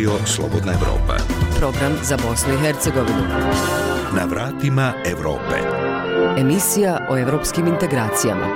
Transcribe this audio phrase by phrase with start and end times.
[0.00, 1.16] Radio Slobodna Evropa.
[1.58, 3.22] Program za Bosnu i Hercegovinu.
[4.16, 5.56] Na vratima Evrope.
[6.38, 8.46] Emisija o evropskim integracijama.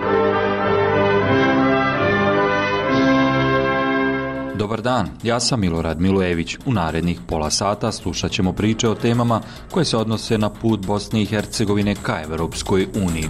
[4.54, 6.56] Dobar dan, ja sam Milorad Milojević.
[6.66, 9.40] U narednih pola sata slušat ćemo priče o temama
[9.70, 13.28] koje se odnose na put Bosne i Hercegovine ka Evropskoj uniji.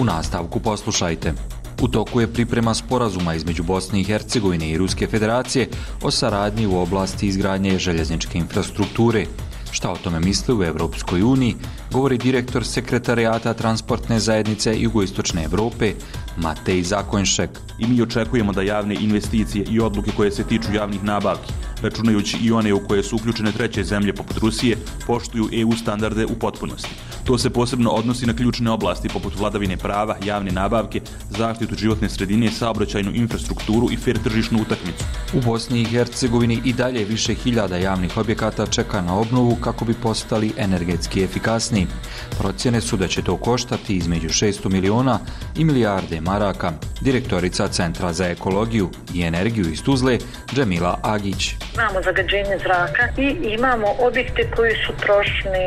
[0.00, 1.59] U nastavku poslušajte.
[1.82, 5.68] U toku je priprema sporazuma između Bosne i Hercegovine i Ruske federacije
[6.02, 9.26] o saradnji u oblasti izgradnje željezničke infrastrukture.
[9.70, 11.56] Šta o tome misli u Evropskoj uniji,
[11.92, 15.92] govori direktor sekretarijata transportne zajednice Jugoistočne Evrope,
[16.36, 17.50] Matej Zakonšek.
[17.78, 21.52] I mi očekujemo da javne investicije i odluke koje se tiču javnih nabavki,
[21.82, 24.76] računajući i one u koje su uključene treće zemlje poput Rusije,
[25.06, 26.90] poštuju EU standarde u potpunosti.
[27.24, 32.50] To se posebno odnosi na ključne oblasti poput vladavine prava, javne nabavke, zaštitu životne sredine,
[32.50, 35.04] saobraćajnu infrastrukturu i fair tržišnu utakmicu.
[35.34, 39.94] U Bosni i Hercegovini i dalje više hiljada javnih objekata čeka na obnovu kako bi
[39.94, 41.86] postali energetski efikasni.
[42.38, 45.18] Procjene su da će to koštati između 600 miliona
[45.56, 46.72] i milijarde maraka.
[47.00, 50.18] Direktorica Centra za ekologiju i energiju iz Tuzle,
[50.54, 51.54] Džemila Agić.
[51.74, 55.66] Imamo zagađenje zraka i imamo objekte koji su trošni,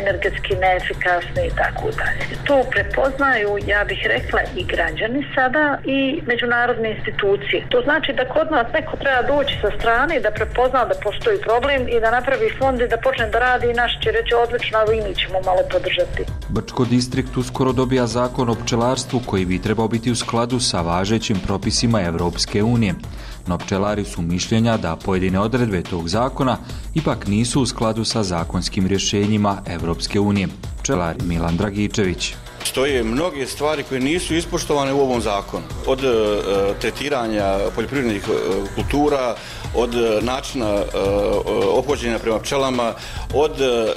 [0.00, 2.24] energetski neefikasni efikasne i tako dalje.
[2.44, 7.66] To prepoznaju, ja bih rekla, i građani sada i međunarodne institucije.
[7.68, 11.88] To znači da kod nas neko treba doći sa strane da prepozna da postoji problem
[11.88, 14.98] i da napravi fond i da počne da radi i naš će reći odlično, ali
[14.98, 16.22] i mi ćemo malo podržati.
[16.48, 21.38] Brčko distrikt uskoro dobija zakon o pčelarstvu koji bi trebao biti u skladu sa važećim
[21.46, 22.94] propisima Evropske unije
[23.46, 26.56] no pčelari su mišljenja da pojedine odredbe tog zakona
[26.94, 30.48] ipak nisu u skladu sa zakonskim rješenjima Evropske unije.
[30.84, 32.34] Pčelar Milan Dragičević.
[32.64, 35.64] Stoje mnoge stvari koje nisu ispoštovane u ovom zakonu.
[35.86, 36.10] Od e,
[36.80, 38.32] tretiranja poljoprivrednih e,
[38.74, 39.36] kultura,
[39.74, 40.82] od e, načina e,
[41.72, 42.92] opođenja prema pčelama,
[43.34, 43.94] od e,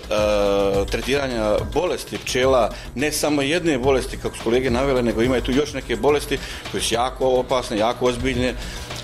[0.92, 5.74] tretiranja bolesti pčela, ne samo jedne bolesti, kako su kolege navele, nego imaju tu još
[5.74, 6.38] neke bolesti
[6.72, 8.54] koje su jako opasne, jako ozbiljne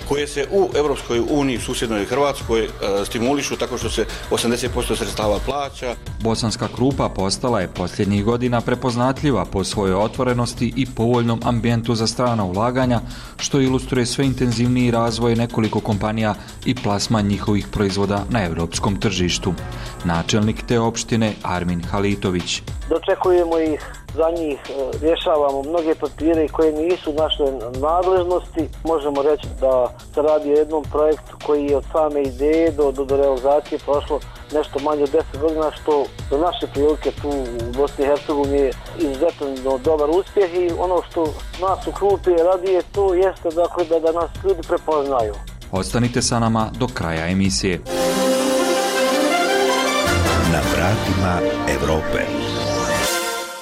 [0.08, 2.68] koje se u Evropskoj uniji, susjednoj Hrvatskoj, e,
[3.04, 5.94] stimulišu tako što se 80% sredstava plaća.
[6.20, 12.44] Bosanska krupa postala je posljednjih godina prepoznatljiva po svojoj otvorenosti i povoljnom ambijentu za strana
[12.44, 13.00] ulaganja,
[13.36, 16.34] što ilustruje sve intenzivniji razvoj nekoliko kompanija
[16.64, 19.54] i plasma njihovih proizvoda na evropskom tržištu.
[20.04, 22.62] Načelnik te opštine Armin Halitović.
[22.88, 27.42] Dočekujemo ih za njih e, rješavamo mnoge papire koje nisu naše
[27.80, 28.68] nadležnosti.
[28.84, 33.04] Možemo reći da se radi o jednom projektu koji je od same ideje do, do,
[33.04, 34.20] do realizacije prošlo
[34.54, 38.72] nešto manje od 10 godina, što do naše prilike tu u Bosni i Hercegovini je
[38.98, 41.24] izuzetno dobar uspjeh i ono što
[41.60, 45.34] nas u klupi radi je to jeste dakle, da, da nas ljudi prepoznaju.
[45.72, 47.80] Ostanite sa nama do kraja emisije.
[50.52, 52.53] Na vratima Evrope.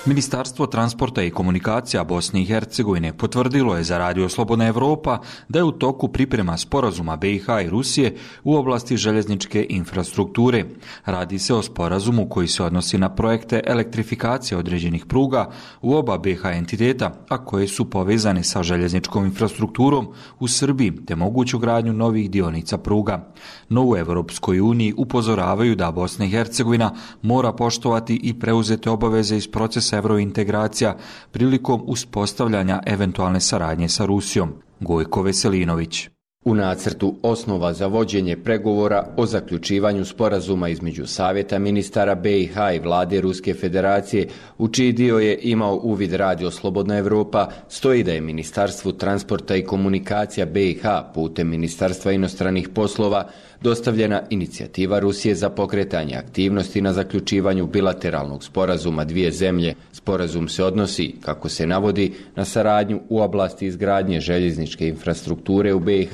[0.06, 5.18] Ministarstvo transporta i komunikacija Bosne i Hercegovine potvrdilo je za Radio Slobodna Evropa
[5.48, 10.64] da je u toku priprema sporazuma BiH i Rusije u oblasti željezničke infrastrukture.
[11.04, 15.50] Radi se o sporazumu koji se odnosi na projekte elektrifikacije određenih pruga
[15.82, 20.08] u oba BiH entiteta, a koje su povezane sa željezničkom infrastrukturom
[20.38, 23.32] u Srbiji te moguću gradnju novih dionica pruga.
[23.68, 29.48] No u Evropskoj uniji upozoravaju da Bosna i Hercegovina mora poštovati i preuzete obaveze iz
[29.48, 30.96] procesa evrointegracija
[31.30, 34.52] prilikom uspostavljanja eventualne saradnje sa Rusijom.
[34.80, 36.08] Gojko Veselinović.
[36.44, 43.20] U nacrtu osnova za vođenje pregovora o zaključivanju sporazuma između Savjeta ministara BiH i vlade
[43.20, 48.92] Ruske federacije, u čiji dio je imao uvid radio Slobodna Evropa, stoji da je Ministarstvu
[48.92, 50.82] transporta i komunikacija BiH
[51.14, 53.28] putem Ministarstva inostranih poslova
[53.62, 59.74] dostavljena inicijativa Rusije za pokretanje aktivnosti na zaključivanju bilateralnog sporazuma dvije zemlje.
[59.92, 66.12] Sporazum se odnosi, kako se navodi, na saradnju u oblasti izgradnje željezničke infrastrukture u BiH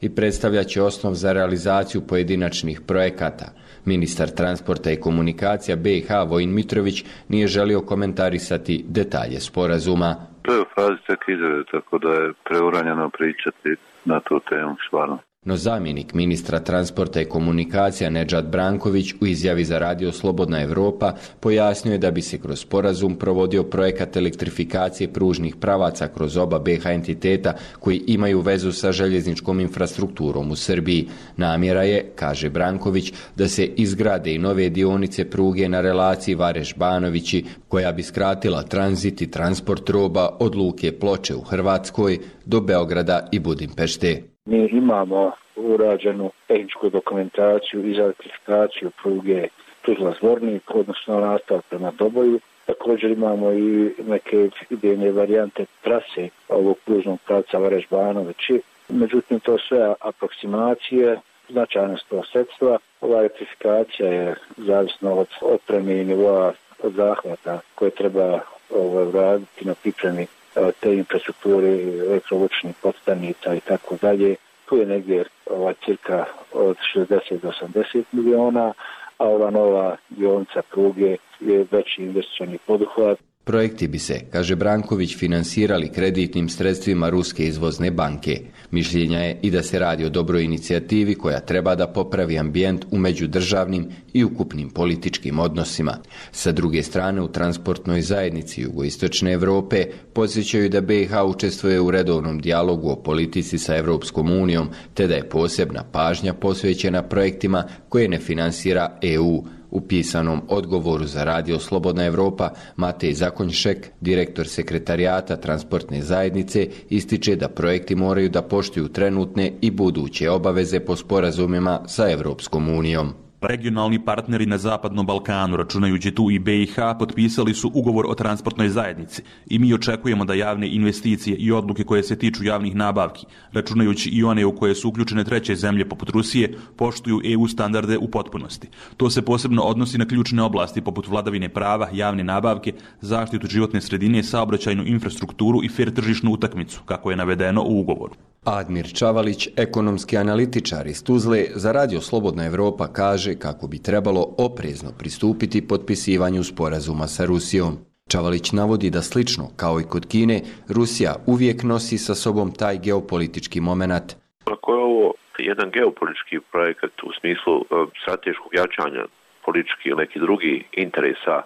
[0.00, 3.46] i predstavljaće osnov za realizaciju pojedinačnih projekata.
[3.84, 10.16] Ministar transporta i komunikacija BiH Vojin Mitrović nije želio komentarisati detalje sporazuma.
[10.42, 15.18] To je u fazi tek izrede, tako da je preuranjeno pričati na tu temu stvarno.
[15.46, 21.92] No zamjenik ministra transporta i komunikacija Nedžad Branković u izjavi za radio Slobodna Evropa pojasnio
[21.92, 27.54] je da bi se kroz sporazum provodio projekat elektrifikacije pružnih pravaca kroz oba BH entiteta
[27.80, 31.08] koji imaju vezu sa željezničkom infrastrukturom u Srbiji.
[31.36, 37.92] Namjera je, kaže Branković, da se izgrade i nove dionice pruge na relaciji Vareš-Banovići koja
[37.92, 44.35] bi skratila tranzit i transport roba od Luke Ploče u Hrvatskoj do Beograda i Budimpešte.
[44.46, 49.48] Mi imamo urađenu tehničku dokumentaciju i za elektrifikaciju pruge
[49.82, 52.40] Tuzla Zvornik, odnosno nastav prema Doboju.
[52.66, 58.60] Također imamo i neke idejne varijante trase ovog pružnog pravca Varež-Banovići.
[58.88, 62.78] Međutim, to sve aproksimacije, značajne sto sredstva.
[63.00, 66.52] Ova elektrifikacija je zavisno od opreme i nivoa
[66.82, 68.40] od zahvata koje treba
[68.70, 70.26] ovaj, raditi na pripremi
[70.56, 71.68] E, te infrastrukture,
[72.08, 74.36] elektrovučnih podstanica i tako dalje.
[74.68, 78.72] Tu je negdje ova cirka od 60 do 80 miliona,
[79.18, 83.18] a ova nova dionica pruge je veći investicioni poduhvat.
[83.46, 88.40] Projekti bi se, kaže Branković, finansirali kreditnim sredstvima Ruske izvozne banke.
[88.70, 92.98] Mišljenja je i da se radi o dobroj inicijativi koja treba da popravi ambijent u
[92.98, 95.98] međudržavnim i ukupnim političkim odnosima.
[96.32, 102.90] Sa druge strane, u transportnoj zajednici jugoistočne Evrope posjećaju da BiH učestvuje u redovnom dijalogu
[102.90, 108.98] o politici sa Evropskom unijom, te da je posebna pažnja posvećena projektima koje ne finansira
[109.02, 109.44] EU,
[109.76, 117.48] U pisanom odgovoru za radio Slobodna Evropa, Matej Zakonjšek, direktor sekretarijata transportne zajednice, ističe da
[117.48, 123.25] projekti moraju da poštuju trenutne i buduće obaveze po sporazumima sa Evropskom unijom.
[123.40, 129.22] Regionalni partneri na Zapadnom Balkanu, računajući tu i BiH, potpisali su ugovor o transportnoj zajednici
[129.46, 134.24] i mi očekujemo da javne investicije i odluke koje se tiču javnih nabavki, računajući i
[134.24, 138.68] one u koje su uključene treće zemlje poput Rusije, poštuju EU standarde u potpunosti.
[138.96, 144.22] To se posebno odnosi na ključne oblasti poput vladavine prava, javne nabavke, zaštitu životne sredine,
[144.22, 148.14] saobraćajnu infrastrukturu i fair tržišnu utakmicu, kako je navedeno u ugovoru.
[148.46, 154.90] Admir Čavalić, ekonomski analitičar iz Tuzle, za radio Slobodna Evropa kaže kako bi trebalo oprezno
[154.98, 157.78] pristupiti potpisivanju sporazuma sa Rusijom.
[158.08, 163.60] Čavalić navodi da slično, kao i kod Kine, Rusija uvijek nosi sa sobom taj geopolitički
[163.60, 164.16] moment.
[164.44, 167.64] Ako je ovo jedan geopolitički projekat u smislu e,
[168.02, 169.04] strateškog jačanja
[169.44, 171.44] politički ili neki drugi interesa e,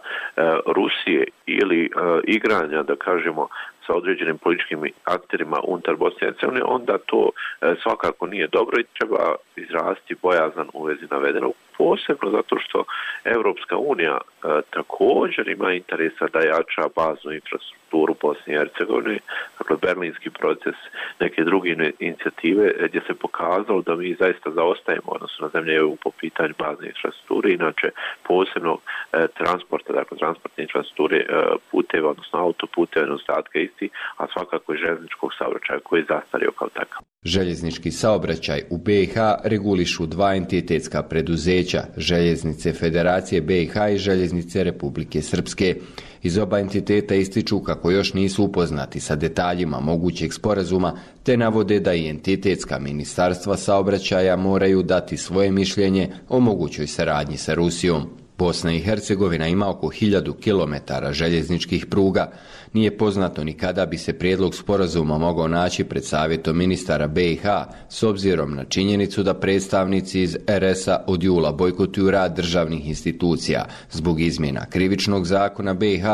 [0.77, 1.91] Rusije ili e,
[2.25, 3.49] igranja, da kažemo,
[3.87, 8.91] sa određenim političkim akterima unutar Bosne i Hercegovine, onda to e, svakako nije dobro i
[8.99, 11.53] treba izrasti bojazan u vezi navedenog.
[11.81, 12.85] Posebno zato što
[13.25, 14.27] Evropska unija e,
[14.71, 17.80] također ima interesa da jača baznu infrastrukturu.
[18.23, 19.19] Bosne i Hercegovine,
[19.59, 20.77] dakle berlinski proces,
[21.21, 25.97] neke druge inicijative e, gdje se pokazalo da mi zaista zaostajemo odnosno na zemlje EU
[26.05, 27.89] po pitanju bazne infrastrukture, inače
[28.29, 31.27] posebno e, transporta, dakle transportne infrastrukture e,
[31.71, 37.03] puteva, odnosno autoputeva, nedostatka isti, a svakako i željezničkog saobraćaja koji je zastario kao takav.
[37.25, 39.15] Željeznički saobraćaj u BiH
[39.45, 45.75] regulišu dva entitetska preduzeća, Željeznice Federacije BiH i Željeznice Republike Srpske.
[46.23, 51.95] Iz oba entiteta ističu kako još nisu upoznati sa detaljima mogućeg sporazuma, te navode da
[51.95, 58.03] i entitetska ministarstva saobraćaja moraju dati svoje mišljenje o mogućoj saradnji sa Rusijom.
[58.39, 62.31] Bosna i Hercegovina ima oko 1000 kilometara željezničkih pruga,
[62.73, 67.43] nije poznato ni kada bi se prijedlog sporazuma mogao naći pred savjetom ministara BiH
[67.89, 74.21] s obzirom na činjenicu da predstavnici iz RS-a od jula bojkotuju rad državnih institucija zbog
[74.21, 76.05] izmjena krivičnog zakona BiH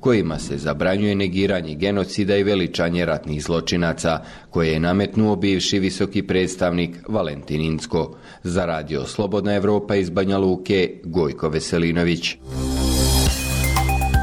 [0.00, 4.20] kojima se zabranjuje negiranje genocida i veličanje ratnih zločinaca
[4.50, 8.16] koje je nametnuo bivši visoki predstavnik Valentin Insko.
[8.42, 12.36] Za radio Slobodna Evropa iz Banja Luke, Gojko Veselinović.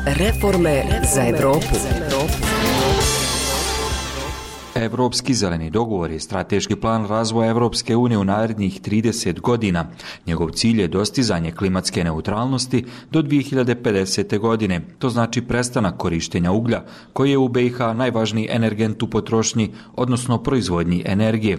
[0.06, 0.84] Reforme
[1.14, 2.03] za Evropu.
[4.76, 9.86] Evropski zeleni dogovor je strateški plan razvoja Evropske unije u narednih 30 godina.
[10.28, 14.40] Njegov cilj je dostizanje klimatske neutralnosti do 2050.
[14.40, 14.82] godine.
[15.00, 21.04] To znači prestanak korištenja uglja, koji je u BiH najvažniji energent u potrošnji, odnosno proizvodnji
[21.06, 21.58] energije.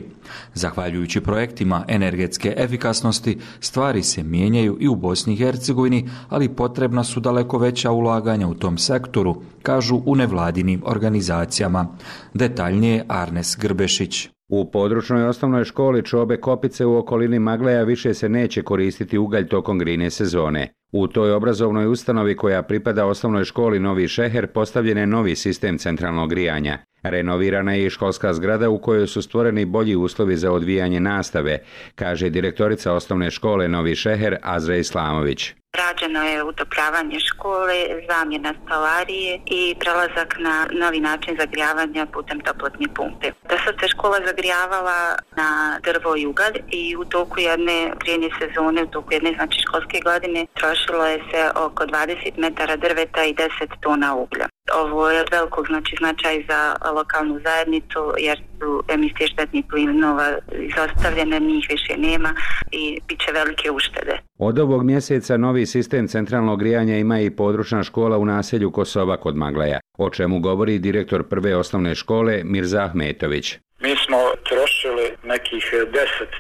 [0.54, 7.20] Zahvaljujući projektima energetske efikasnosti, stvari se mijenjaju i u Bosni i Hercegovini, ali potrebna su
[7.20, 11.96] daleko veća ulaganja u tom sektoru, kažu u nevladinim organizacijama.
[12.34, 14.28] Detaljnije Arnes Grbešić.
[14.48, 19.78] U područnoj osnovnoj školi Čobe Kopice u okolini Magleja više se neće koristiti ugalj tokom
[19.78, 20.74] grine sezone.
[20.96, 26.30] U toj obrazovnoj ustanovi koja pripada osnovnoj školi Novi Šeher postavljen je novi sistem centralnog
[26.30, 26.78] grijanja.
[27.02, 31.58] Renovirana je i školska zgrada u kojoj su stvoreni bolji uslovi za odvijanje nastave,
[31.94, 35.54] kaže direktorica osnovne škole Novi Šeher Azra Islamović.
[35.82, 37.74] Rađeno je utopljavanje škole,
[38.08, 43.28] zamjena stalarije i prelazak na novi način zagrijavanja putem toplotne pumpe.
[43.48, 48.82] Da sad se škola zagrijavala na drvo i ugalj i u toku jedne grijenje sezone,
[48.82, 50.46] u toku jedne znači školske godine,
[50.84, 53.48] trošilo je se oko 20 metara drveta i 10
[53.80, 54.46] tona uglja.
[54.74, 61.40] Ovo je od velikog znači, značaj za lokalnu zajednicu jer su emisije štetnih plinova izostavljene,
[61.40, 62.34] njih više nema
[62.72, 64.18] i bit će velike uštede.
[64.38, 69.36] Od ovog mjeseca novi sistem centralnog grijanja ima i područna škola u naselju Kosova kod
[69.36, 73.58] Maglaja, o čemu govori direktor prve osnovne škole Mirza Ahmetović.
[73.80, 75.86] Mi smo trošili nekih 10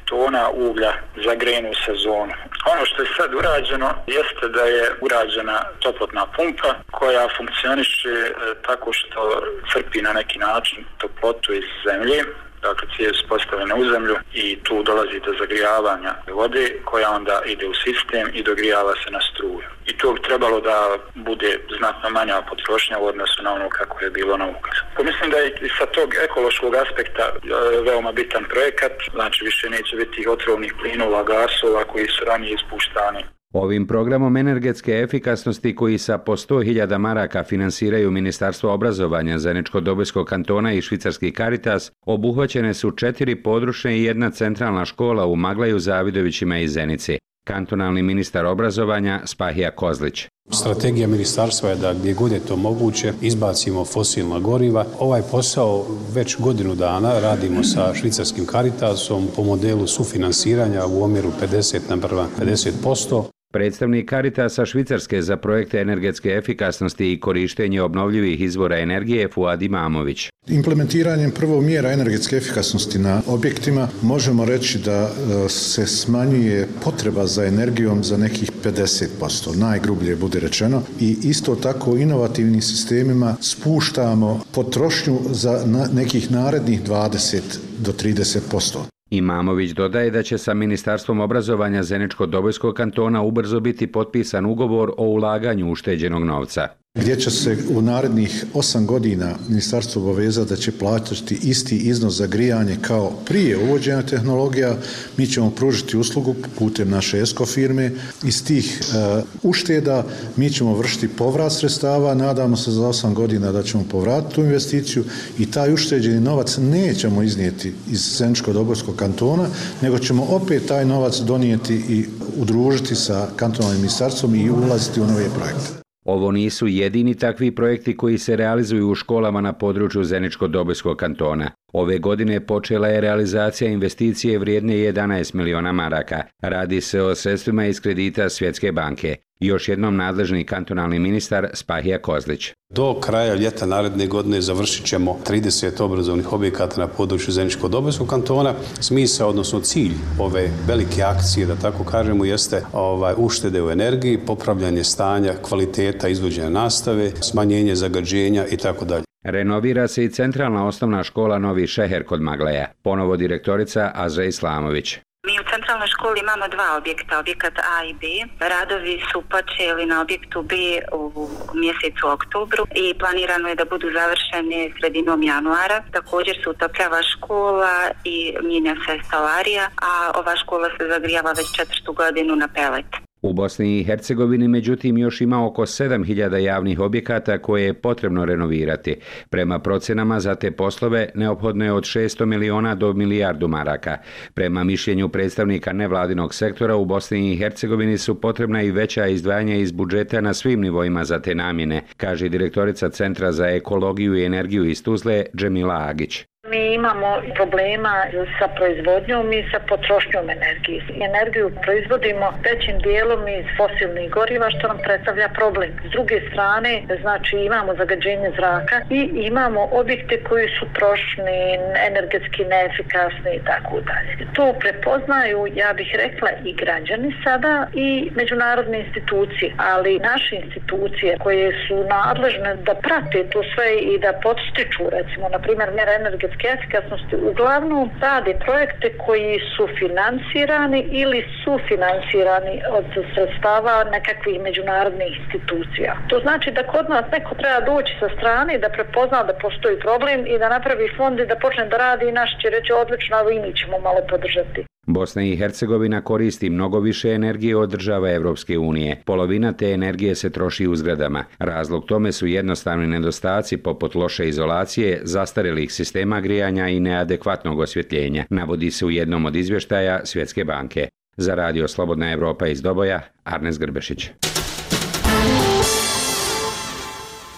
[0.04, 0.92] tona uglja
[1.24, 2.32] za grejnu sezonu.
[2.72, 8.32] Ono što je sad urađeno jeste da je urađena toplotna pumpa koja funkcioniše e,
[8.66, 9.42] tako što
[9.72, 12.24] crpi na neki način toplotu iz zemlje
[12.68, 17.66] dakle cijev su postavljene u zemlju i tu dolazi do zagrijavanja vode koja onda ide
[17.66, 19.68] u sistem i dogrijava se na struju.
[19.86, 20.78] I to bi trebalo da
[21.14, 24.82] bude znatno manja potrošnja u odnosu na ono kako je bilo na ukazu.
[24.96, 27.38] Pa mislim da je sa tog ekološkog aspekta e,
[27.86, 33.86] veoma bitan projekat, znači više neće biti otrovnih plinova, gasova koji su ranije ispuštani Ovim
[33.86, 41.32] programom energetske efikasnosti koji sa po 100.000 maraka finansiraju Ministarstvo obrazovanja Zeničko-Dobojskog kantona i Švicarski
[41.36, 47.18] Caritas, obuhvaćene su četiri područne i jedna centralna škola u Maglaju, Zavidovićima i Zenici.
[47.44, 50.26] Kantonalni ministar obrazovanja Spahija Kozlić.
[50.50, 54.86] Strategija ministarstva je da gdje god je to moguće izbacimo fosilna goriva.
[54.98, 61.78] Ovaj posao već godinu dana radimo sa švicarskim karitasom po modelu sufinansiranja u omjeru 50
[61.88, 63.33] na 50%.
[63.54, 70.28] Predstavnik Caritasa Švicarske za projekte energetske efikasnosti i korištenje obnovljivih izvora energije Fuad Imamović.
[70.48, 77.44] Implementiranjem prvo mjera energetske efikasnosti na objektima možemo reći da e, se smanjuje potreba za
[77.44, 85.64] energijom za nekih 50%, najgrublje bude rečeno, i isto tako inovativnim sistemima spuštamo potrošnju za
[85.92, 87.40] nekih narednih 20
[87.78, 88.93] do 30%.
[89.10, 95.70] Imamović dodaje da će sa Ministarstvom obrazovanja Zeničko-Dobojskog kantona ubrzo biti potpisan ugovor o ulaganju
[95.70, 101.76] ušteđenog novca gdje će se u narednih 8 godina ministarstvo obaveza da će plaćati isti
[101.76, 104.76] iznos za grijanje kao prije uvođenja tehnologija,
[105.16, 107.92] mi ćemo pružiti uslugu putem naše ESCO firme.
[108.24, 110.04] Iz tih e, ušteda
[110.36, 115.04] mi ćemo vršiti povrat sredstava, nadamo se za 8 godina da ćemo povratiti tu investiciju
[115.38, 119.48] i taj ušteđeni novac nećemo iznijeti iz Senčko-Dobojskog kantona,
[119.82, 125.28] nego ćemo opet taj novac donijeti i udružiti sa kantonalnim ministarstvom i ulaziti u nove
[125.28, 125.83] projekte.
[126.04, 131.50] Ovo nisu jedini takvi projekti koji se realizuju u školama na području Zeničko-Dobojskog kantona.
[131.74, 136.22] Ove godine počela je realizacija investicije vrijedne 11 miliona maraka.
[136.40, 139.16] Radi se o sredstvima iz kredita Svjetske banke.
[139.40, 142.50] Još jednom nadležni kantonalni ministar Spahija Kozlić.
[142.74, 148.54] Do kraja ljeta naredne godine završit ćemo 30 obrazovnih objekata na području Zeničko-Dobojskog kantona.
[148.80, 154.84] Smisa, odnosno cilj ove velike akcije, da tako kažemo, jeste ovaj, uštede u energiji, popravljanje
[154.84, 159.03] stanja, kvaliteta izvođenja nastave, smanjenje zagađenja i tako dalje.
[159.24, 164.98] Renovira se i centralna osnovna škola Novi Šeher kod Magleja, ponovo direktorica Azra Islamović.
[165.26, 168.06] Mi u centralnoj školi imamo dva objekta, objekat A i B.
[168.48, 170.54] Radovi su počeli na objektu B
[170.92, 175.82] u mjesecu oktobru i planirano je da budu završeni sredinom januara.
[175.92, 181.92] Također se utopljava škola i mijenja se stalarija, a ova škola se zagrijava već četvrtu
[181.92, 183.03] godinu na pelet.
[183.24, 188.96] U Bosni i Hercegovini međutim još ima oko 7000 javnih objekata koje je potrebno renovirati.
[189.30, 193.98] Prema procenama za te poslove neophodno je od 600 miliona do milijardu maraka.
[194.34, 199.72] Prema mišljenju predstavnika nevladinog sektora u Bosni i Hercegovini su potrebna i veća izdvajanja iz
[199.72, 204.82] budžeta na svim nivoima za te namjene, kaže direktorica Centra za ekologiju i energiju iz
[204.82, 206.33] Tuzle Džemila Agić.
[206.50, 207.94] Mi imamo problema
[208.38, 210.80] sa proizvodnjom i sa potrošnjom energije.
[211.10, 215.70] Energiju proizvodimo većim dijelom iz fosilnih goriva što nam predstavlja problem.
[215.88, 221.40] S druge strane, znači imamo zagađenje zraka i imamo objekte koji su trošni,
[221.88, 224.12] energetski neefikasni i tako dalje.
[224.36, 231.48] To prepoznaju, ja bih rekla, i građani sada i međunarodne institucije, ali naše institucije koje
[231.66, 236.48] su nadležne da prate to sve i da podstiču, recimo, na primjer, mjera energetske energetske
[236.48, 245.96] efikasnosti uglavnom rade projekte koji su finansirani ili su finansirani od sredstava nekakvih međunarodnih institucija.
[246.08, 250.26] To znači da kod nas neko treba doći sa strane da prepozna da postoji problem
[250.26, 253.36] i da napravi fond i da počne da radi i naš će reći odlično, ali
[253.36, 254.64] i mi ćemo malo podržati.
[254.86, 259.02] Bosna i Hercegovina koristi mnogo više energije od država Evropske unije.
[259.04, 261.24] Polovina te energije se troši u zgradama.
[261.38, 268.70] Razlog tome su jednostavni nedostaci poput loše izolacije, zastarelih sistema grijanja i neadekvatnog osvjetljenja, navodi
[268.70, 270.88] se u jednom od izvještaja Svjetske banke.
[271.16, 274.10] Za radio Slobodna Evropa iz Doboja, Arnes Grbešić.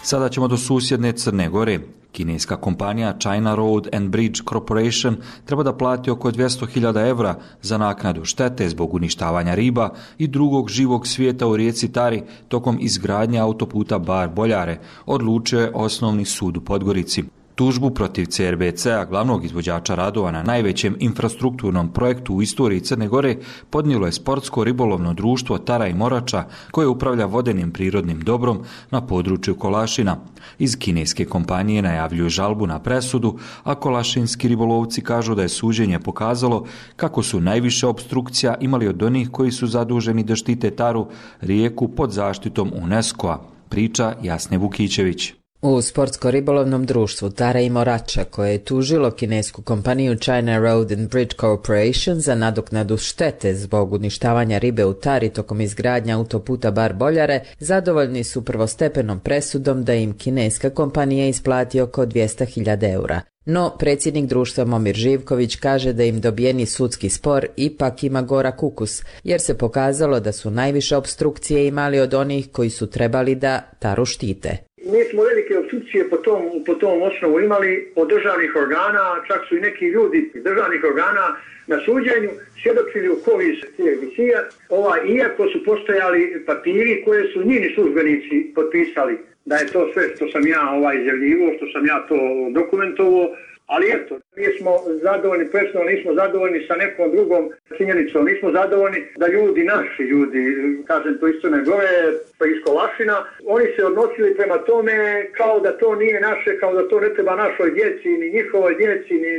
[0.02, 1.78] Sada ćemo do susjedne Crne Gore.
[2.16, 8.24] Kineska kompanija China Road and Bridge Corporation treba da plati oko 200.000 evra za naknadu
[8.24, 14.28] štete zbog uništavanja riba i drugog živog svijeta u rijeci Tari tokom izgradnje autoputa Bar
[14.28, 17.24] Boljare, odlučio je osnovni sud u Podgorici.
[17.56, 23.36] Tužbu protiv CRBC-a, glavnog izvođača radova na najvećem infrastrukturnom projektu u istoriji Crne Gore,
[23.70, 28.58] podnijelo je sportsko ribolovno društvo Tara i Morača, koje upravlja vodenim prirodnim dobrom
[28.90, 30.16] na području Kolašina.
[30.58, 36.66] Iz kineske kompanije najavljuju žalbu na presudu, a kolašinski ribolovci kažu da je suđenje pokazalo
[36.96, 41.06] kako su najviše obstrukcija imali od onih koji su zaduženi da štite Taru,
[41.40, 45.45] rijeku pod zaštitom UNESCO-a, priča Jasne Vukićević.
[45.68, 51.36] U sportsko-ribolovnom društvu Tara i Morača, koje je tužilo kinesku kompaniju China Road and Bridge
[51.40, 58.24] Corporation za nadoknadu štete zbog uništavanja ribe u Tari tokom izgradnja autoputa Bar Boljare, zadovoljni
[58.24, 63.20] su prvostepenom presudom da im kineska kompanija isplati oko 200.000 eura.
[63.46, 69.02] No, predsjednik društva Momir Živković kaže da im dobijeni sudski spor ipak ima gora kukus,
[69.24, 74.04] jer se pokazalo da su najviše obstrukcije imali od onih koji su trebali da Taru
[74.04, 79.40] štite mi smo velike obstrukcije po tom, po tom osnovu imali od državnih organa, čak
[79.48, 82.30] su i neki ljudi državnih organa na suđenju
[82.62, 89.66] svjedočili u kovis CRBC-a, iako su postojali papiri koje su njini službenici potpisali da je
[89.66, 92.18] to sve što sam ja ovaj izjavljivo, što sam ja to
[92.50, 99.26] dokumentovao, Ali eto, nismo zadovoljni, presno nismo zadovoljni sa nekom drugom činjenicom, nismo zadovoljni da
[99.28, 100.40] ljudi, naši ljudi,
[100.86, 101.88] kažem to isto ne gore,
[102.38, 106.88] pa iz Kolašina, oni se odnosili prema tome kao da to nije naše, kao da
[106.88, 109.32] to ne treba našoj djeci, ni njihovoj djeci, ni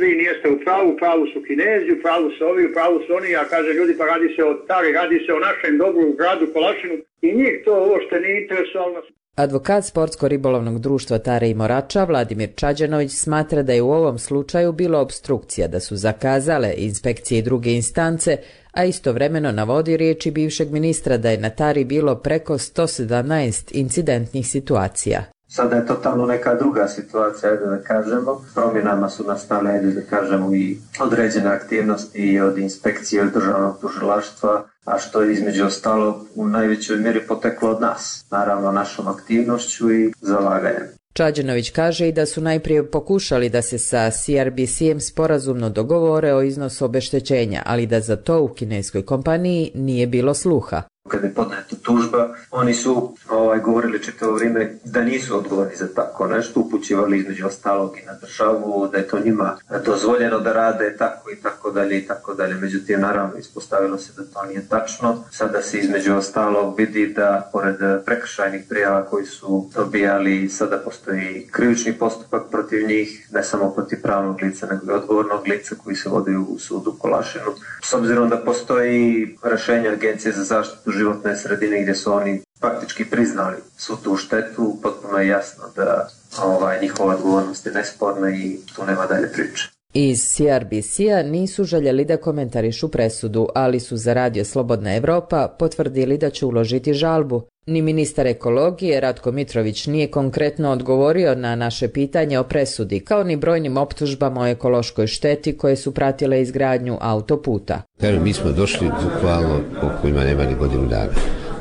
[0.00, 3.14] vi nijeste u pravu, u pravu su kinezi, u pravu su ovi, u pravu su
[3.14, 6.46] oni, a kaže ljudi pa radi se o Tari, radi se o našem dobru gradu
[6.52, 9.02] Kolašinu i njih to ovo što nije interesualno.
[9.36, 15.00] Advokat Sportsko-ribolovnog društva Tare i Morača, Vladimir Čađanović, smatra da je u ovom slučaju bilo
[15.00, 18.36] obstrukcija, da su zakazale inspekcije i druge instance,
[18.72, 25.35] a istovremeno navodi riječi bivšeg ministra da je na Tari bilo preko 117 incidentnih situacija.
[25.48, 28.44] Sada je totalno neka druga situacija, ajde da kažemo.
[28.54, 34.98] Promjenama su nastale, ajde da kažemo, i određene aktivnosti od inspekcije od državnog tužilaštva, a
[34.98, 40.86] što je između ostalo u najvećoj mjeri poteklo od nas, naravno našom aktivnošću i zalaganjem.
[41.12, 46.84] Čađenović kaže i da su najprije pokušali da se sa CRBC-em sporazumno dogovore o iznosu
[46.84, 52.28] obeštećenja, ali da za to u kineskoj kompaniji nije bilo sluha kada je podneta tužba,
[52.50, 57.98] oni su ovaj, govorili čitavo vrijeme da nisu odgovorni za tako nešto, upućivali između ostalog
[57.98, 62.06] i na državu, da je to njima dozvoljeno da rade tako i tako dalje i
[62.06, 62.54] tako dalje.
[62.54, 65.24] Međutim, naravno, ispostavilo se da to nije tačno.
[65.30, 71.92] Sada se između ostalog vidi da, pored prekršajnih prijava koji su dobijali, sada postoji krivični
[71.92, 76.36] postupak protiv njih, ne samo protiv pravnog lica, nego i odgovornog lica koji se vodi
[76.36, 77.50] u sudu Kolašinu.
[77.82, 83.56] S obzirom da postoji rešenje Agencije za zaštitu životne sredine gdje su oni faktički priznali
[83.76, 86.08] su tu štetu, potpuno je jasno da
[86.42, 89.75] ovaj, njihova odgovornost je nesporna i tu nema dalje priče.
[89.98, 96.30] Iz CRBC-a nisu željeli da komentarišu presudu, ali su za Radio Slobodna Evropa potvrdili da
[96.30, 97.42] će uložiti žalbu.
[97.66, 103.36] Ni ministar ekologije Ratko Mitrović nije konkretno odgovorio na naše pitanje o presudi, kao ni
[103.36, 107.82] brojnim optužbama o ekološkoj šteti koje su pratile izgradnju autoputa.
[108.00, 111.12] Kažem, mi smo došli bukvalno po ima nema ni godinu dana.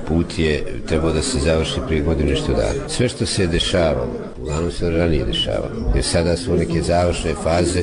[0.08, 2.90] Put je trebao da se završi prije godinu što dana.
[2.90, 5.70] Sve što se dešavalo uglavnom se ranije dešava.
[5.96, 7.82] Jer sada su neke završne faze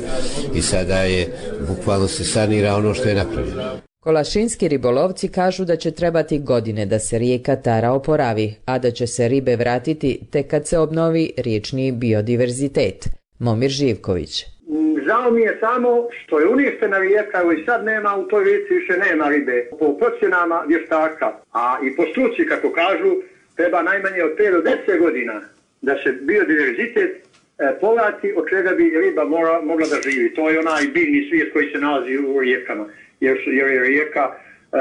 [0.54, 1.26] i sada je
[1.68, 3.62] bukvalno se sanira ono što je napravljeno.
[4.00, 9.06] Kolašinski ribolovci kažu da će trebati godine da se rijeka Tara oporavi, a da će
[9.06, 13.08] se ribe vratiti tek kad se obnovi riječni biodiverzitet.
[13.38, 14.44] Momir Živković.
[15.06, 18.92] Žao mi je samo što je uništena rijeka i sad nema u toj rijeci više
[19.06, 19.68] nema ribe.
[19.78, 23.10] Po procjenama vještaka, a i po struci kako kažu,
[23.56, 25.51] treba najmanje od 5 do 10 godina
[25.82, 30.34] da se biodiverzitet e, povrati od čega bi riba mora, mogla da živi.
[30.34, 32.86] To je onaj biljni svijet koji se nalazi u rijekama
[33.20, 34.78] jer, jer je rijeka e,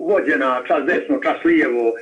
[0.00, 1.88] vođena čas desno, čas lijevo.
[1.88, 1.92] E,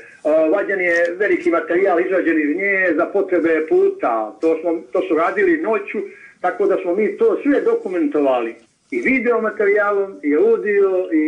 [0.50, 4.36] vađen je veliki materijal izrađen iz nje za potrebe puta.
[4.40, 5.98] To, smo, to su radili noću,
[6.40, 8.54] tako da smo mi to sve dokumentovali.
[8.90, 11.24] I video materijalom, i audio, i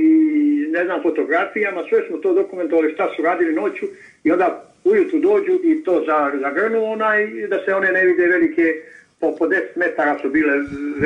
[0.70, 3.86] ne znam, fotografijama, sve smo to dokumentovali šta su radili noću
[4.24, 6.04] i onda ujutru dođu i to
[6.42, 7.18] zagrnu onaj,
[7.50, 8.64] da se one ne vide velike
[9.20, 10.52] po, po 10 metara su bile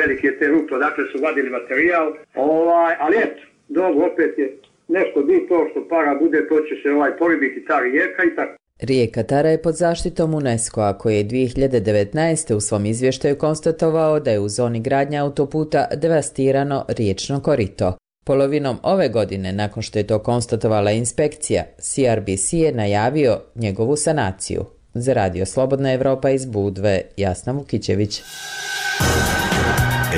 [0.01, 5.47] velike te rupe, dakle su vadili materijal, ovaj, ali eto, dobro, opet je nešto bi
[5.47, 8.53] to što para bude, to će se ovaj poribiti ta rijeka i tako.
[8.81, 12.55] Rijeka Tara je pod zaštitom UNESCO-a koji je 2019.
[12.55, 17.93] u svom izvještaju konstatovao da je u zoni gradnja autoputa devastirano riječno korito.
[18.23, 24.65] Polovinom ove godine, nakon što je to konstatovala inspekcija, CRBC je najavio njegovu sanaciju.
[24.93, 28.21] Za radio Slobodna Evropa iz Budve, Jasna Vukićević.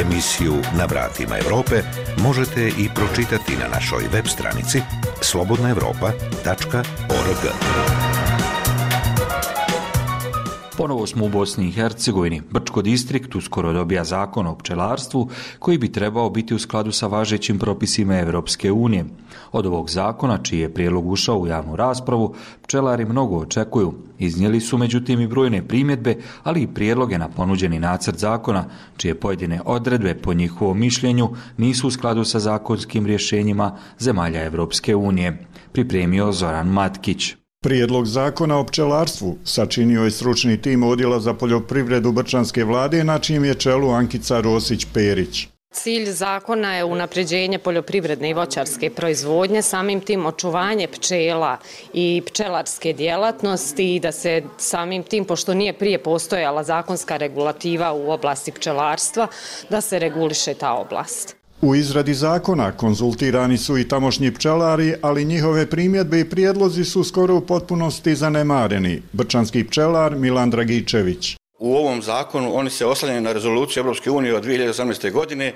[0.01, 1.75] Emisiju Na vratima Evrope
[2.17, 4.79] možete i pročitati na našoj web stranici
[5.21, 8.12] slobodnaevropa.org.
[10.77, 12.41] Ponovo smo u Bosni i Hercegovini.
[12.51, 17.59] Brčko distrikt uskoro dobija zakon o pčelarstvu koji bi trebao biti u skladu sa važećim
[17.59, 19.05] propisima Evropske unije.
[19.51, 23.93] Od ovog zakona, čiji je prijelog ušao u javnu raspravu, pčelari mnogo očekuju.
[24.19, 28.65] Iznijeli su međutim i brojne primjedbe, ali i prijedloge na ponuđeni nacrt zakona,
[28.97, 35.45] čije pojedine odredbe po njihovom mišljenju nisu u skladu sa zakonskim rješenjima zemalja Evropske unije.
[35.71, 37.42] Pripremio Zoran Matkić.
[37.63, 43.45] Prijedlog zakona o pčelarstvu sačinio je stručni tim odjela za poljoprivredu Brčanske vlade na čijem
[43.45, 45.47] je čelu Ankica Rosić-Perić.
[45.71, 51.57] Cilj zakona je unapređenje poljoprivredne i voćarske proizvodnje, samim tim očuvanje pčela
[51.93, 58.11] i pčelarske djelatnosti i da se samim tim, pošto nije prije postojala zakonska regulativa u
[58.11, 59.27] oblasti pčelarstva,
[59.69, 61.42] da se reguliše ta oblast.
[61.63, 67.35] U izradi zakona konzultirani su i tamošnji pčelari, ali njihove primjedbe i prijedlozi su skoro
[67.35, 69.01] u potpunosti zanemareni.
[69.13, 71.35] Brčanski pčelar Milan Dragičević.
[71.59, 75.11] U ovom zakonu oni se oslanjaju na rezoluciju Evropske unije od 2018.
[75.11, 75.53] godine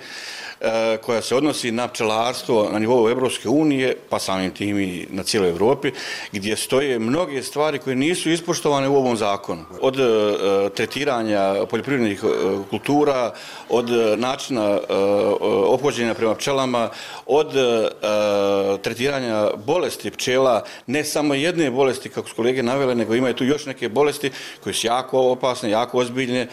[0.61, 5.23] E, koja se odnosi na pčelarstvo na nivou Evropske unije, pa samim tim i na
[5.23, 5.91] cijeloj Evropi,
[6.31, 9.65] gdje stoje mnoge stvari koje nisu ispoštovane u ovom zakonu.
[9.81, 10.03] Od e,
[10.75, 12.27] tretiranja poljoprivrednih e,
[12.69, 13.33] kultura,
[13.69, 14.79] od načina
[15.67, 16.89] opođenja prema pčelama,
[17.25, 17.53] od
[18.81, 23.65] tretiranja bolesti pčela, ne samo jedne bolesti, kako su kolege navele, nego imaju tu još
[23.65, 24.31] neke bolesti
[24.63, 26.47] koje su jako opasne, jako ozbiljne,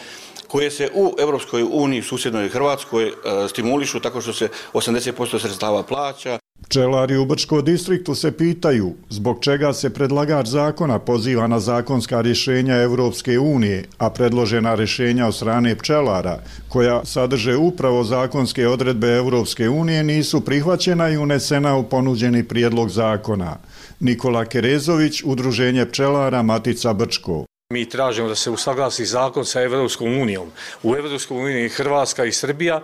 [0.47, 3.11] koje se u Evropskoj uniji, susjednoj Hrvatskoj, e,
[3.49, 6.39] stimulišu tako što se 80% sredstava plaća.
[6.69, 12.75] Pčelari u Brčko distriktu se pitaju zbog čega se predlagač zakona poziva na zakonska rješenja
[12.75, 20.03] Evropske unije, a predložena rješenja od strane pčelara, koja sadrže upravo zakonske odredbe Evropske unije,
[20.03, 23.57] nisu prihvaćena i unesena u ponuđeni prijedlog zakona.
[23.99, 27.45] Nikola Kerezović, Udruženje pčelara Matica Brčko.
[27.73, 30.51] Mi tražimo da se usaglasi zakon sa Evropskom unijom.
[30.83, 32.81] U Evropskom uniji Hrvatska i Srbija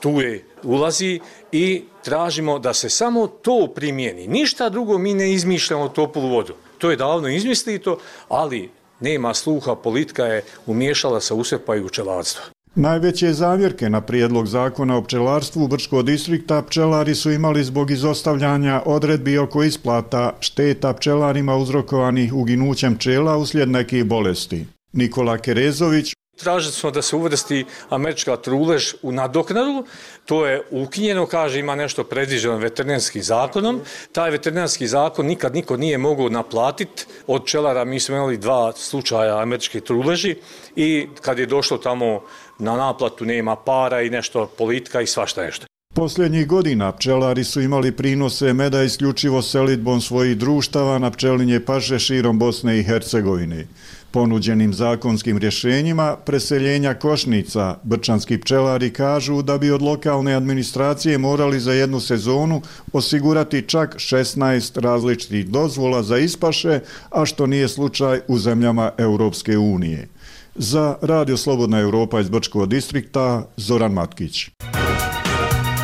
[0.00, 1.20] tu je ulazi
[1.52, 4.26] i tražimo da se samo to primijeni.
[4.26, 6.54] Ništa drugo mi ne izmišljamo toplu vodu.
[6.78, 12.59] To je davno izmislito, ali nema sluha, politika je umiješala sa usrpaju čelarstva.
[12.74, 18.82] Najveće zamjerke na prijedlog zakona o pčelarstvu u Brčko distrikta pčelari su imali zbog izostavljanja
[18.86, 24.66] odredbi oko isplata šteta pčelarima uzrokovanih uginućem pčela uslijed nekih bolesti.
[24.92, 29.84] Nikola Kerezović Tražili smo da se uvrsti američka trulež u nadoknadu,
[30.24, 33.80] to je ukinjeno, kaže ima nešto predviđeno veterinarskim zakonom.
[34.12, 37.04] Taj veterinarski zakon nikad niko nije mogao naplatiti.
[37.26, 40.36] Od čelara mi smo imali dva slučaja američke truleži
[40.76, 42.22] i kad je došlo tamo
[42.60, 45.66] na naplatu nema para i nešto politika i svašta nešto.
[45.94, 52.38] Posljednjih godina pčelari su imali prinose meda isključivo selitbom svojih društava na pčelinje paše širom
[52.38, 53.66] Bosne i Hercegovine.
[54.10, 61.72] Ponuđenim zakonskim rješenjima preseljenja košnica brčanski pčelari kažu da bi od lokalne administracije morali za
[61.72, 68.90] jednu sezonu osigurati čak 16 različitih dozvola za ispaše, a što nije slučaj u zemljama
[68.98, 70.08] Europske unije.
[70.54, 74.50] Za Radio Slobodna Europa iz Brčkog distrikta, Zoran Matkić.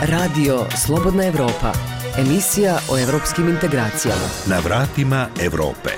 [0.03, 1.73] Radio Slobodna Europa,
[2.19, 4.27] emisija o evropskim integracijama.
[4.47, 5.91] Na vratima Evrope.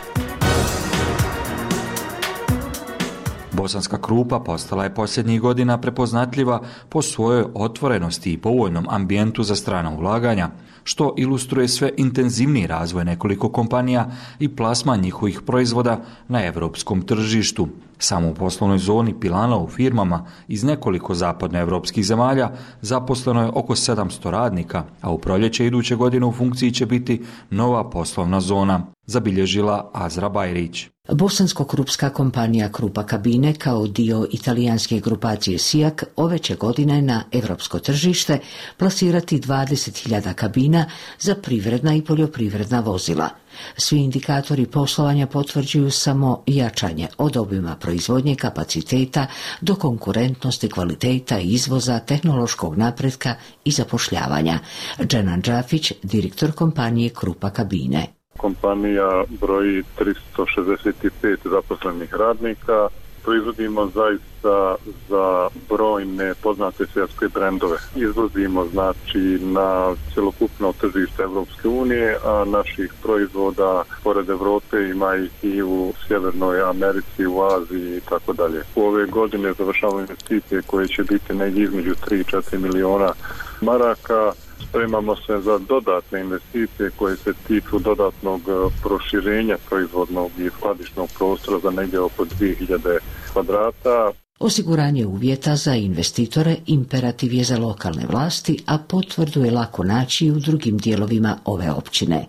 [3.52, 9.90] Bosanska krupa postala je posljednjih godina prepoznatljiva po svojoj otvorenosti i povoljnom ambijentu za strana
[9.90, 10.50] ulaganja,
[10.85, 17.68] što ilustruje sve intenzivniji razvoj nekoliko kompanija i plasma njihovih proizvoda na evropskom tržištu.
[17.99, 24.31] Samo u poslovnoj zoni Pilana u firmama iz nekoliko zapadnoevropskih zemalja zaposleno je oko 700
[24.31, 30.29] radnika, a u proljeće iduće godine u funkciji će biti nova poslovna zona, zabilježila Azra
[30.29, 30.87] Bajrić.
[31.09, 38.38] Bosansko-krupska kompanija Krupa Kabine kao dio italijanske grupacije Sijak ove će godine na evropsko tržište
[38.77, 40.85] plasirati 20.000 kabina
[41.18, 43.29] za privredna i poljoprivredna vozila.
[43.77, 49.27] Svi indikatori poslovanja potvrđuju samo jačanje od obima proizvodnje kapaciteta
[49.61, 54.59] do konkurentnosti kvaliteta izvoza, tehnološkog napretka i zapošljavanja.
[55.07, 62.88] Dženan Džafić, direktor kompanije Krupa Kabine kompanija broji 365 zaposlenih radnika.
[63.24, 64.77] Proizvodimo zaista
[65.09, 67.77] za brojne poznate svjetske brendove.
[67.96, 75.62] Izvozimo znači na celokupno tržište Evropske unije, a naših proizvoda pored Evrope ima ih i
[75.62, 78.62] u Sjevernoj Americi, u Aziji i tako dalje.
[78.77, 83.12] U ove godine završavamo investicije koje će biti negdje između 3-4 miliona
[83.61, 84.33] maraka
[84.68, 91.59] spremamo se za dodatne investicije koje se tiču dodatnog e, proširenja proizvodnog i skladišnog prostora
[91.64, 92.99] za negdje oko 2000
[93.33, 94.12] kvadrata.
[94.40, 100.38] Osiguranje uvjeta za investitore imperativ je za lokalne vlasti, a potvrdu je lako naći u
[100.46, 102.20] drugim dijelovima ove općine.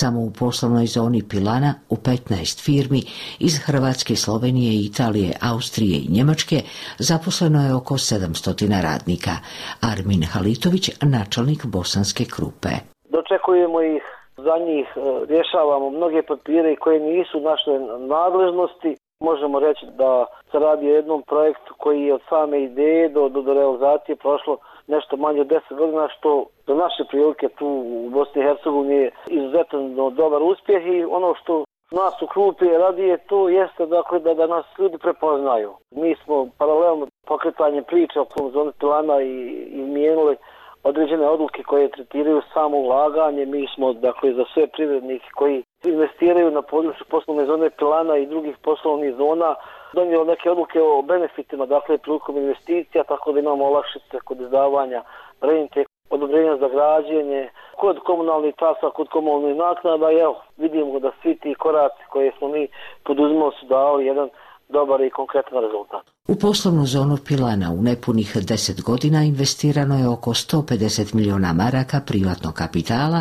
[0.00, 3.00] Samo u poslovnoj zoni Pilana u 15 firmi
[3.46, 6.58] iz Hrvatske, Slovenije, Italije, Austrije i Njemačke
[6.98, 9.34] zaposleno je oko 700 radnika.
[9.92, 12.72] Armin Halitović, načelnik Bosanske krupe.
[13.14, 14.02] Dočekujemo ih
[14.36, 17.72] za njih e, rješavamo mnoge papire koje nisu naše
[18.14, 23.28] nadležnosti Možemo reći da se radi o jednom projektu koji je od same ideje do,
[23.28, 24.56] do, do realizacije prošlo
[24.86, 27.66] nešto manje od 10 godina, što za naše prilike tu
[28.06, 33.02] u Bosni i Hercegovini je izuzetno dobar uspjeh i ono što nas u klupi radi
[33.02, 35.70] je to jeste dakle, da, da nas ljudi prepoznaju.
[35.90, 39.34] Mi smo paralelno pokretanje priče o tom zoni plana i,
[39.72, 40.36] i mijenuli
[40.84, 43.46] određene odluke koje tretiraju samo ulaganje.
[43.46, 48.56] Mi smo dakle, za sve privrednike koji investiraju na području poslovne zone Pilana i drugih
[48.62, 49.54] poslovnih zona
[49.92, 55.02] donijelo neke odluke o benefitima, dakle prilikom investicija, tako da imamo olakšice kod izdavanja
[55.40, 60.12] rente, odobrenja za građenje, kod komunalnih tasa, kod komunalnih naknada.
[60.12, 62.68] Evo, vidimo da svi ti koraci koje smo mi
[63.04, 64.28] poduzimali su dali jedan
[64.68, 66.13] dobar i konkretan rezultat.
[66.32, 72.54] U poslovnu zonu Pilana u nepunih 10 godina investirano je oko 150 miliona maraka privatnog
[72.62, 73.20] kapitala,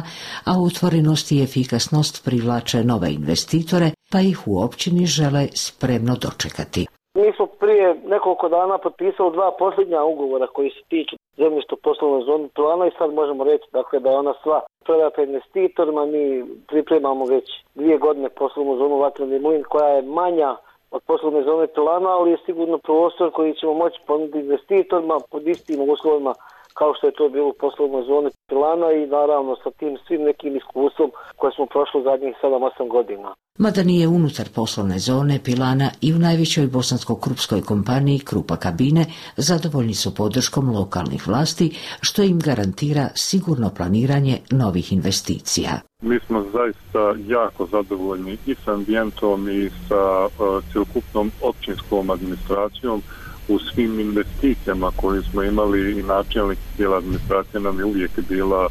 [0.49, 6.81] a utvorenost i efikasnost privlače nove investitore, pa ih u općini žele spremno dočekati.
[7.19, 12.45] Mi smo prije nekoliko dana potpisali dva posljednja ugovora koji se tiču zemljišta poslovne zone
[12.55, 16.01] Pilana i sad možemo reći dakle, da je ona sva prodata investitorima.
[16.05, 16.25] Mi
[16.71, 20.49] pripremamo već dvije godine poslovnu zonu Vatrani Mlin koja je manja
[20.95, 25.89] od poslovne zone plana, ali je sigurno prostor koji ćemo moći ponuditi investitorima pod istim
[25.89, 26.33] uslovima
[26.73, 30.55] kao što je to bilo u poslovnoj zoni plana i naravno sa tim svim nekim
[30.55, 33.35] iskustvom koje smo prošli zadnjih 7-8 godina.
[33.57, 39.05] Mada nije unutar poslovne zone Pilana i u najvećoj bosansko-krupskoj kompaniji Krupa Kabine
[39.37, 45.71] zadovoljni su podrškom lokalnih vlasti što im garantira sigurno planiranje novih investicija.
[46.01, 53.01] Mi smo zaista jako zadovoljni i sa ambijentom i sa uh, cjelokupnom općinskom administracijom
[53.47, 58.67] u svim investicijama koje smo imali i načelnik cijela administracija nam je uvijek bila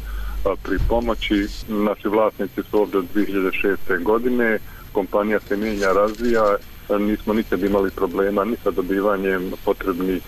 [0.63, 1.47] pri pomoći.
[1.67, 4.03] Naši vlasnici su ovdje od 2006.
[4.03, 4.59] godine,
[4.91, 6.55] kompanija se mijenja, razvija,
[6.99, 10.23] nismo nikad imali problema ni sa dobivanjem potrebnih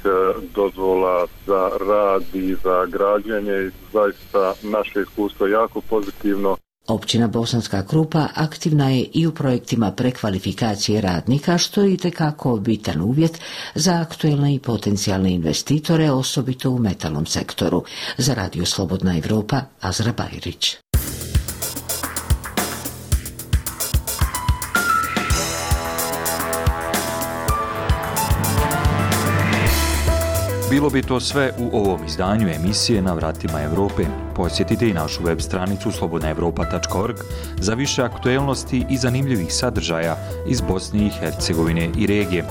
[0.56, 3.72] dozvola za rad i za građanje.
[3.94, 6.58] Zaista naše iskustvo je jako pozitivno.
[6.88, 13.02] Općina Bosanska Krupa aktivna je i u projektima prekvalifikacije radnika, što je i tekako bitan
[13.02, 13.40] uvjet
[13.76, 17.84] za aktuelne i potencijalne investitore, osobito u metalnom sektoru.
[18.18, 20.76] Za Radio Slobodna Evropa, Azra Bajrić.
[30.70, 34.25] Bilo bi to sve u ovom izdanju emisije Na vratima Evrope.
[34.36, 37.16] Posjetite i našu web stranicu slobodnaevropa.org
[37.60, 40.18] za više aktuelnosti i zanimljivih sadržaja
[40.48, 42.46] iz Bosne i Hercegovine i regije.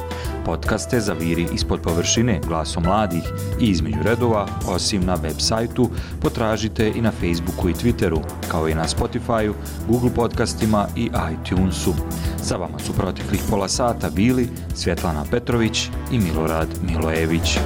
[0.44, 3.23] Podcaste za viri ispod površine glasom mladih
[3.61, 5.90] i između redova, osim na web sajtu,
[6.23, 9.53] potražite i na Facebooku i Twitteru, kao i na Spotifyu,
[9.88, 11.94] Google podcastima i iTunesu.
[12.42, 17.59] Za vama su proteklih pola sata bili Svjetlana Petrović i Milorad Milojević.